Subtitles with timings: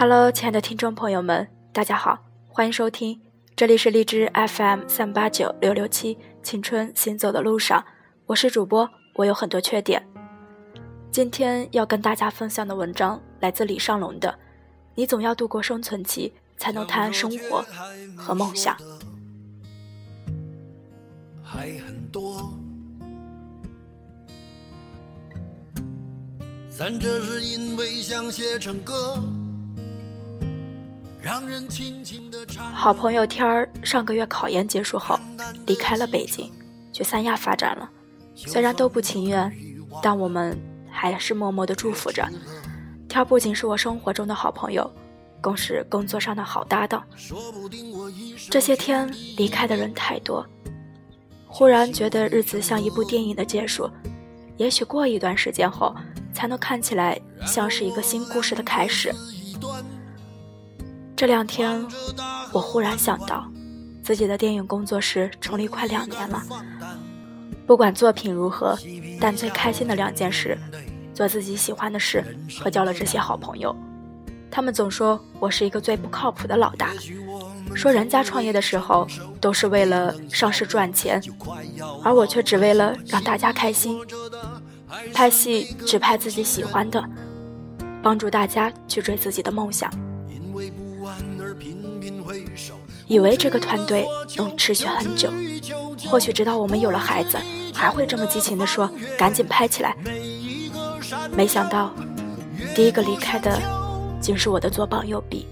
[0.00, 3.20] Hello，亲爱的听众朋友们，大家好，欢迎收听，
[3.56, 7.84] 这里是荔枝 FM 三八九六六七青春行走的路上，
[8.26, 10.06] 我是主播，我有很多缺点。
[11.10, 14.28] 今天要跟大家分享的文章来自李尚龙的
[14.94, 17.64] 《你总要度过生存期，才能谈生活
[18.16, 18.76] 和梦想》。
[21.42, 22.52] 还很多，
[26.70, 29.20] 咱这是因为想写成歌。
[32.72, 35.18] 好朋友天儿上个月考研结束后
[35.66, 36.50] 离开了北京，
[36.92, 37.90] 去三亚发展了。
[38.34, 39.52] 虽然都不情愿，
[40.02, 40.56] 但我们
[40.90, 42.26] 还是默默的祝福着。
[43.08, 44.88] 天儿不仅是我生活中的好朋友，
[45.40, 47.02] 更是工作上的好搭档。
[48.48, 50.46] 这些天离开的人太多，
[51.46, 53.90] 忽然觉得日子像一部电影的结束。
[54.56, 55.94] 也许过一段时间后，
[56.32, 59.12] 才能看起来像是一个新故事的开始。
[61.18, 61.84] 这两天，
[62.52, 63.44] 我忽然想到，
[64.04, 66.40] 自己的电影工作室成立快两年了。
[67.66, 68.78] 不管作品如何，
[69.20, 70.56] 但最开心的两件事：
[71.12, 72.24] 做自己喜欢的事
[72.60, 73.74] 和交了这些好朋友。
[74.48, 76.92] 他们总说我是一个最不靠谱的老大，
[77.74, 79.04] 说人家创业的时候
[79.40, 81.20] 都是为了上市赚钱，
[82.04, 83.98] 而我却只为了让大家开心。
[85.12, 87.04] 拍戏只拍自己喜欢的，
[88.04, 89.90] 帮助大家去追自己的梦想。
[93.08, 94.06] 以为这个团队
[94.36, 95.32] 能持续很久，
[96.08, 97.38] 或许直到我们有了孩子，
[97.74, 99.96] 还会这么激情地说：“赶紧拍起来！”
[101.34, 101.90] 没想到，
[102.74, 103.58] 第一个离开的，
[104.20, 105.48] 竟是我的左膀右臂，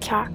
[0.00, 0.30] 天儿。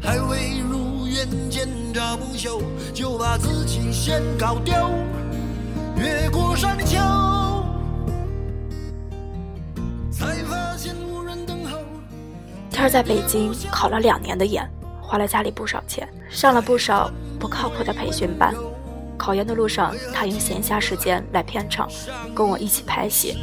[0.00, 2.60] 还未如愿见着不朽，
[2.92, 4.90] 就把自己先搞掉。
[5.98, 6.96] 越过山丘，
[12.70, 14.64] 天儿在北京考了两年的研，
[15.00, 18.54] 花了家里不少钱，上了不少不靠谱的培训班。
[19.16, 21.88] 考研的路上，他用闲暇时间来片场，
[22.32, 23.36] 跟我一起拍戏。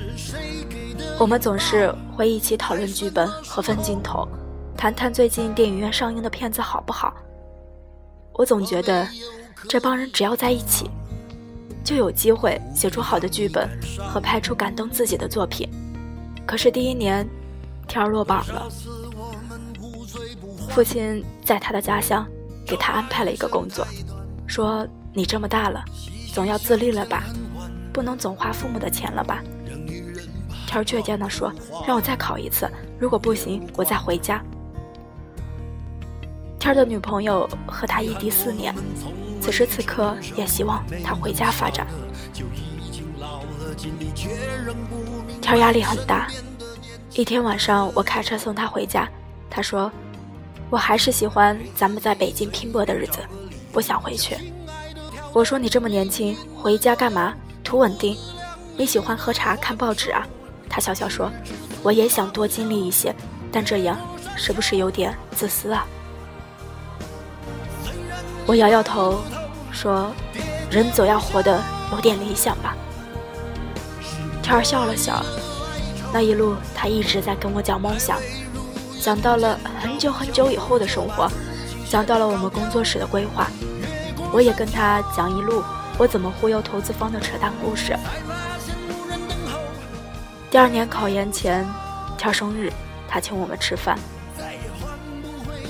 [1.19, 4.25] 我们总是会一起讨论剧本和分镜头，
[4.77, 7.13] 谈谈最近电影院上映的片子好不好。
[8.31, 9.05] 我总觉得，
[9.67, 10.89] 这帮人只要在一起。
[11.85, 13.69] 就有机会写出好的剧本
[14.09, 15.69] 和拍出感动自己的作品。
[16.45, 17.25] 可是第一年，
[17.87, 18.67] 天儿落榜了。
[20.69, 22.27] 父亲在他的家乡
[22.65, 23.87] 给他安排了一个工作，
[24.47, 25.85] 说：“你这么大了，
[26.33, 27.23] 总要自立了吧，
[27.93, 29.43] 不能总花父母的钱了吧？”
[30.67, 31.53] 天儿倔强地说
[31.87, 32.67] ：“让我再考一次，
[32.99, 34.43] 如果不行，我再回家。”
[36.59, 38.73] 天儿的女朋友和他异地四年。
[39.45, 41.85] 此时此刻，也希望他回家发展。
[45.39, 46.27] 天儿压力很大。
[47.13, 49.07] 一天晚上，我开车送他回家，
[49.47, 49.91] 他说
[50.71, 53.19] ：“我还是喜欢咱们在北京拼搏的日子，
[53.71, 54.35] 不想回去。”
[55.31, 57.31] 我说：“你这么年轻，回家干嘛？
[57.63, 58.17] 图稳定？
[58.75, 60.25] 你喜欢喝茶看报纸啊？”
[60.67, 61.31] 他笑笑说
[61.83, 63.13] ：“我也想多经历一些，
[63.51, 63.95] 但这样
[64.35, 65.85] 是不是有点自私啊？”
[68.47, 69.21] 我摇摇头。
[69.75, 70.11] 说
[70.71, 72.75] ：“人总要活得有点理想吧。”
[74.41, 75.23] 天儿笑了笑，
[76.13, 78.17] 那一路他一直在跟我讲梦想，
[79.01, 81.29] 讲到了很久很久以后的生活，
[81.89, 83.47] 讲到了我们工作室的规划。
[84.31, 85.63] 我也跟他讲一路
[85.97, 87.95] 我怎么忽悠投资方的扯淡故事。
[90.49, 91.65] 第二年考研前，
[92.17, 92.71] 天儿生日，
[93.07, 93.97] 他请我们吃饭。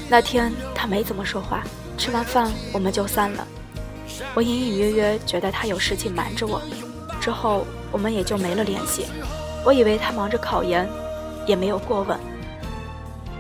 [0.08, 1.64] 那天他没怎么说话，
[1.98, 3.48] 吃完饭我们就散了。
[4.34, 6.62] 我隐隐约约觉得他有事情瞒着我，
[7.20, 9.06] 之后我们也就没了联系。
[9.66, 10.88] 我以为他忙着考研，
[11.48, 12.20] 也没有过问。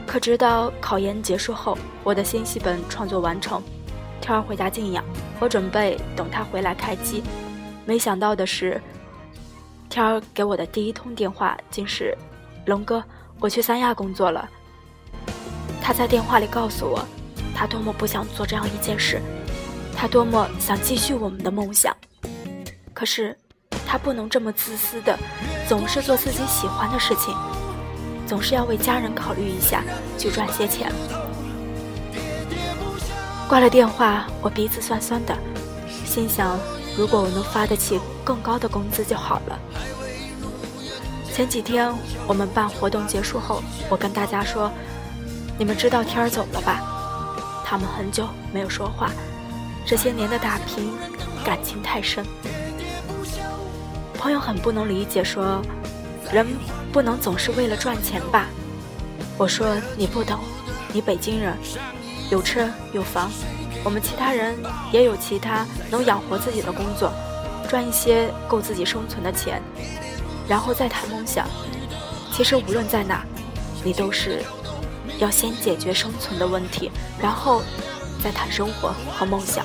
[0.07, 3.61] 可直到考研结束后，我的新戏本创作完成，
[4.21, 5.03] 天儿回家静养，
[5.39, 7.21] 我准备等他回来开机。
[7.85, 8.81] 没想到的是，
[9.89, 12.17] 天儿给我的第一通电话竟是
[12.65, 13.03] ：“龙哥，
[13.39, 14.49] 我去三亚工作了。”
[15.81, 17.05] 他在电话里告诉我，
[17.53, 19.21] 他多么不想做这样一件事。
[20.05, 21.91] 他多么想继续我们的梦想，
[22.93, 23.35] 可是
[23.87, 25.17] 他不能这么自私的，
[25.67, 27.35] 总是做自己喜欢的事情，
[28.27, 29.83] 总是要为家人考虑一下，
[30.15, 30.91] 去赚些钱。
[33.49, 35.35] 挂了电话，我鼻子酸酸的，
[36.05, 36.55] 心想：
[36.95, 39.59] 如果我能发得起更高的工资就好了。
[41.33, 41.91] 前几天
[42.27, 43.59] 我们办活动结束后，
[43.89, 44.71] 我跟大家说
[45.57, 46.83] ：“你们知道天儿走了吧？”
[47.65, 49.09] 他们很久没有说话。
[49.85, 50.91] 这些年的打拼，
[51.43, 52.25] 感情太深。
[54.17, 55.61] 朋友很不能理解，说
[56.31, 56.47] 人
[56.91, 58.47] 不能总是为了赚钱吧？
[59.37, 60.39] 我说你不懂，
[60.91, 61.55] 你北京人，
[62.31, 63.29] 有车有房，
[63.83, 64.57] 我们其他人
[64.91, 67.11] 也有其他能养活自己的工作，
[67.69, 69.61] 赚一些够自己生存的钱，
[70.47, 71.47] 然后再谈梦想。
[72.33, 73.23] 其实无论在哪，
[73.83, 74.41] 你都是
[75.19, 76.91] 要先解决生存的问题，
[77.21, 77.61] 然后
[78.25, 79.63] 再谈生活和梦想。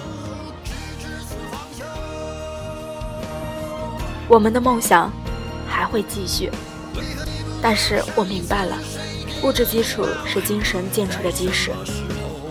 [4.28, 5.10] 我们的梦想
[5.66, 6.50] 还会继续，
[7.62, 8.76] 但是我明白了，
[9.42, 11.72] 物质基础是精神建筑的基石，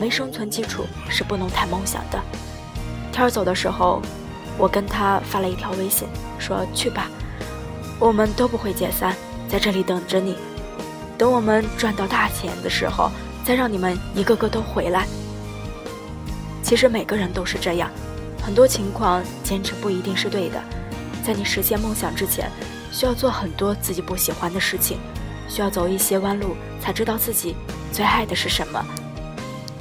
[0.02, 2.20] 没生存基础是不能谈梦想的。
[3.12, 4.02] 天儿走的时候，
[4.58, 6.08] 我跟他发了一条微信，
[6.40, 7.06] 说去吧，
[8.00, 9.16] 我们都不会解散。
[9.48, 10.36] 在这里等着你，
[11.20, 13.12] 等我们赚到大钱的时候，
[13.46, 15.06] 再让你们一个个都回来。
[16.70, 17.90] 其实每个人都是这样，
[18.44, 20.62] 很多情况坚持不一定是对的。
[21.24, 22.48] 在你实现梦想之前，
[22.92, 25.00] 需要做很多自己不喜欢的事情，
[25.48, 27.56] 需要走一些弯路，才知道自己
[27.92, 28.86] 最爱的是什么。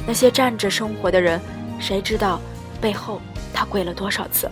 [0.07, 1.39] 那些站着生活的人，
[1.79, 2.41] 谁知道
[2.81, 3.21] 背后
[3.53, 4.51] 他跪了多少次？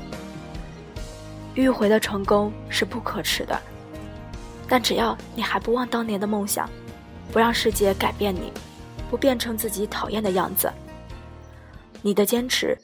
[1.55, 3.59] 迂回的成功是不可耻的。
[4.69, 6.69] 但只要你还不忘当年的梦想，
[7.33, 8.53] 不让世界改变你，
[9.09, 10.71] 不变成自己讨厌的样子，
[12.07, 12.79] 你的坚持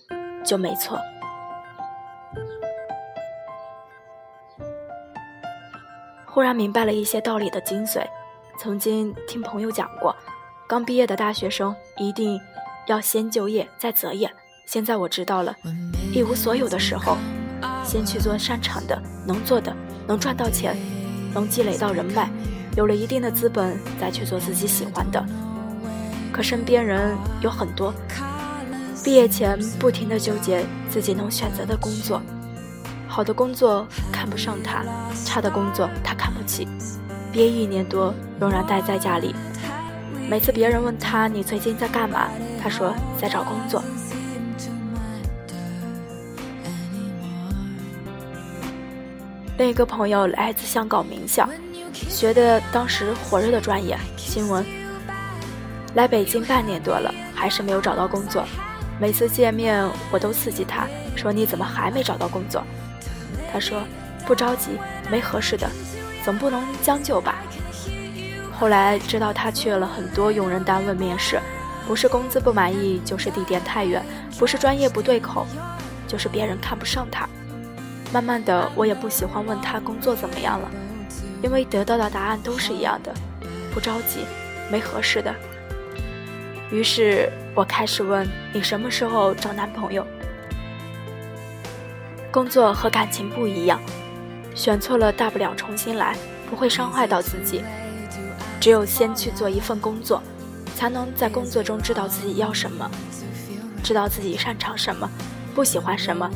[0.44, 0.98] 就没错。
[6.26, 8.04] 忽然明白了一些道理的精髓。
[8.58, 10.12] 曾经听朋友讲过，
[10.66, 12.40] 刚毕业的大学生一定
[12.88, 14.28] 要先就业再择业。
[14.66, 15.54] 现在我知道了，
[16.12, 17.16] 一无所有的时候，
[17.84, 19.72] 先去做擅长的、能做的、
[20.04, 20.76] 能赚到钱。
[21.32, 22.28] 能积累到人脉，
[22.76, 25.24] 有了一定的资本，再去做自己喜欢的。
[26.32, 27.94] 可身边人有很多，
[29.04, 32.22] 毕业前不停的纠结自己能选择的工作，
[33.08, 34.84] 好的工作看不上他，
[35.24, 36.68] 差的工作他看不起。
[37.32, 39.34] 毕业一年多，仍然待在家里。
[40.30, 42.28] 每次别人问他你最近在干嘛，
[42.62, 43.82] 他说在找工作。
[49.58, 51.48] 另一个朋友来自香港名校，
[51.92, 54.64] 学的当时火热的专业新闻。
[55.94, 58.44] 来北京半年多了，还是没有找到工作。
[59.02, 62.62] 每次见面，我都刺激他说：“你怎么还没找到工作？”
[63.52, 63.82] 他说
[64.24, 64.78] ：“不着急，
[65.10, 65.68] 没合适的，
[66.24, 67.42] 总不能将就吧。”
[68.56, 71.40] 后来知道他去了很多用人单位面试，
[71.84, 74.06] 不是工资不满意，就是地点太远，
[74.38, 75.48] 不是专业不对口，
[76.06, 77.28] 就是别人看不上他。
[78.12, 80.70] 慢慢的，我也不喜欢问他工作怎么样了，
[81.42, 83.12] 因为得到的答案都是一样的，
[83.74, 84.20] 不着急，
[84.70, 85.34] 没合适的。
[86.72, 90.06] 于是我开始问你什么时候找男朋友？
[92.32, 93.78] 工作和感情不一样，
[94.54, 96.16] 选错了大不了重新来，
[96.48, 97.62] 不会伤害到自己。
[98.58, 100.22] 只有先去做一份工作，
[100.74, 102.90] 才能在工作中知道自己要什么，
[103.82, 105.06] 知道自己擅长什么，
[105.54, 106.30] 不喜欢什么。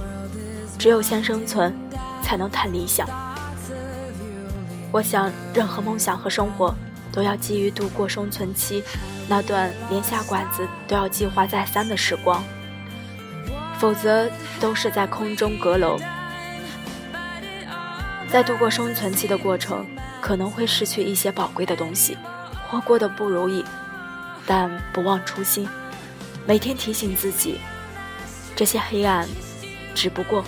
[0.78, 1.74] 只有先生存，
[2.22, 3.08] 才能谈理想。
[4.92, 6.74] 我想，任何梦想和生活，
[7.16, 8.84] 都要基于度过生存期
[9.26, 12.44] 那段连下馆子都要计划再三的时光，
[13.78, 14.30] 否则
[14.60, 15.98] 都是在空中阁楼。
[18.28, 19.86] 在度过生存期的过程，
[20.20, 22.18] 可能会失去一些宝贵的东西，
[22.68, 23.64] 或过得不如意，
[24.44, 25.66] 但不忘初心，
[26.46, 27.58] 每天提醒自己，
[28.54, 29.26] 这些黑暗，
[29.94, 30.44] 只不过。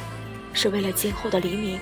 [0.54, 1.78] 是为了今后的黎明，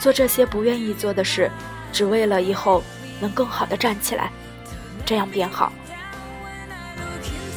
[0.00, 1.50] 做这些不愿意做的事，
[1.92, 2.82] 只为了以后
[3.20, 4.30] 能更好的站起来，
[5.04, 5.72] 这样便好。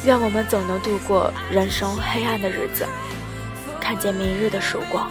[0.04, 2.86] 愿我们总能度过人生黑暗的日子，
[3.80, 5.10] 看见明日的曙光。